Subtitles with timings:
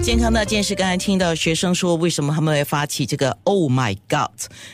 [0.00, 4.30] 健康那件事，刚才听到学生说，为什么他们会发起这个 “Oh my God”？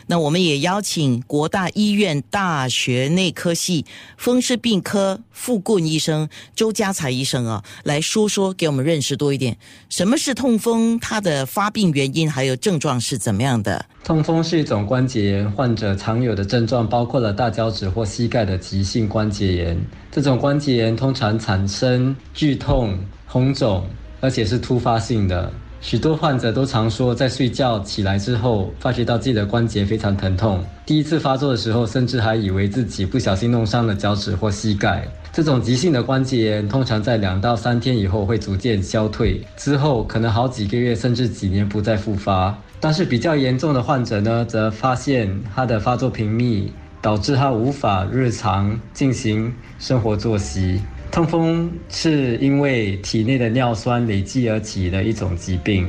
[0.07, 3.85] 那我们也邀请国大医院大学内科系
[4.17, 9.57] 风湿病科副顾医生周家才医生啊，来说说，给我们认识多一点，
[9.89, 13.87] 什么是痛风，它的发病原因还有症状是怎么样的？
[14.05, 19.85] 痛风是一种关节炎，患者常有的症状包括了大脚趾或膝盖的急性关节炎。
[20.13, 23.85] 这种关节炎通常产生剧痛、红肿。
[24.25, 25.53] 而且是突发性的，
[25.83, 30.65] 许多患者都常说，在睡觉起来之后，发觉到自己的关节非常疼痛。
[30.87, 35.07] 第一次发作的时候，甚至还以为自己不小心弄伤了脚趾或膝盖。
[35.31, 42.59] 这种急性的关节炎通常在两到三天以后会逐渐消退，之后可能好几个月甚至几年不再复发。
[42.81, 46.73] 但是比较严重的患者呢，则发现他的发作频密
[47.03, 50.81] 导致他无法日常进行生活作息。
[51.15, 55.89] 痛风是因为体内的尿酸累积而起的一种疾病，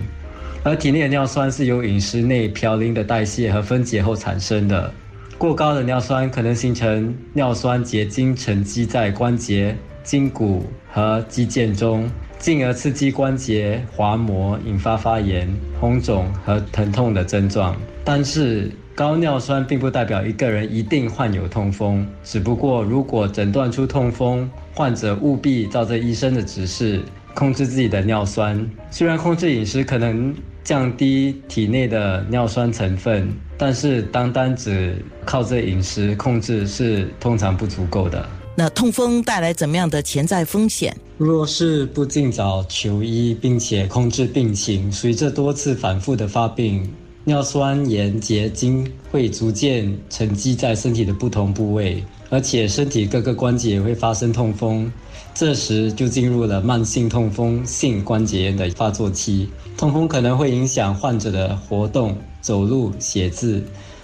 [0.61, 4.93] 而体内的尿酸是由饮食内嘌呤的代谢和分解后产生的。
[5.35, 17.75] 过高的尿酸可能形成尿酸结晶沉积在关节、筋骨和肌腱中，进而刺激关节滑膜，引发发炎、红肿和疼痛的症状。
[18.03, 27.01] 但是，高尿酸并不代表一个人一定患有痛风，只不过如果诊断出痛风，患者务必照着医生的指示
[27.33, 28.65] 控制自己的尿酸。
[28.89, 38.25] 虽然控制饮食可能降低体内的尿酸成分，但是单单只靠着饮食控制是通常不足够的。
[38.55, 40.95] 那痛风带来怎么样的潜在风险？
[41.17, 46.89] 若是不尽早求医，并且控制病情，随着多次反复的发病。
[47.27, 54.91] 尿酸盐结晶会逐渐沉积在身体的不同部位，而且身体各个关节会发生痛风，
[55.33, 59.49] 这时就进入了慢性痛风性关节炎的发作期。
[59.75, 63.63] 痛风可能会影响患者的活动、走路、写字，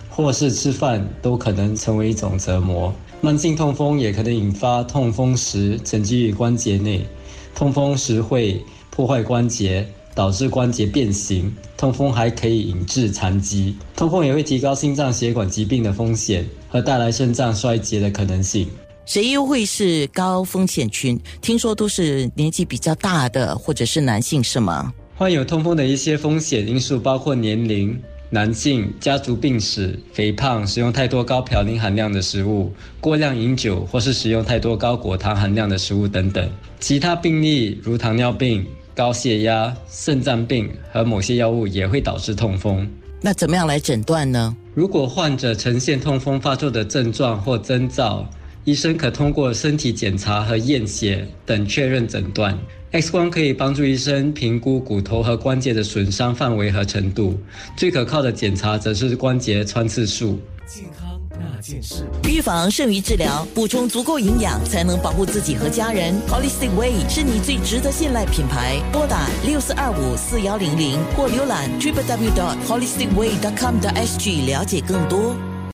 [0.10, 2.92] 或是吃饭，都可能成为一种折磨。
[3.22, 7.06] 慢性痛风也可能引发痛风石沉积于关节内，
[7.54, 9.88] 痛风石会破坏关节。
[10.14, 13.76] 导致关节变形，痛风还可以引致残疾。
[13.96, 18.68] 痛风也会提高心脏血管疾病的风险和带来肾脏衰竭的可能性。
[19.06, 21.20] 谁又会是高风险群？
[21.42, 24.94] 听说都是年纪比较大的或者是男性，是吗？
[25.18, 28.00] 患有痛风的一些风险因素包括年龄、
[28.30, 36.50] 男性、家族病史、肥胖、食用太多高嘌呤含量的食物、过量饮酒或是食用太多高果糖含量的食物等等。
[36.80, 38.66] 其他病例如糖尿病。
[38.96, 42.88] 高血压、肾脏病和某些药物也会导致痛风。
[43.22, 44.56] 那怎么样来诊断呢？
[44.74, 48.28] 如果患者呈现痛风发作的症状或征兆，
[48.64, 52.58] 医生可通过身体检查和验血等确认诊断。
[52.92, 57.40] X 光可以帮助医生评估骨头和关节的损伤范围和程度。
[57.78, 60.40] 最可靠的检查则是关节穿刺术。
[60.68, 61.21] 健康。
[61.42, 66.14] 那件事，预防胜于治疗，补充足够营养才能保护自己和家人。
[66.28, 68.80] Holistic Way 是你最值得信赖品牌。
[68.92, 75.36] 拨打六四二五四幺零零或浏览 triplew dot holisticway dot com 的 SG 了解更多。